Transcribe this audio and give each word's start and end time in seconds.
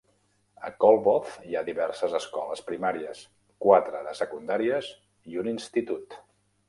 A 0.67 0.69
Kolbotn 0.83 1.43
hi 1.49 1.57
ha 1.57 1.61
diverses 1.67 2.15
escoles 2.19 2.63
primàries, 2.69 3.21
quatre 3.67 4.03
de 4.09 4.17
secundàries 4.21 4.91
i 5.35 5.39
un 5.45 5.53
institut. 5.57 6.19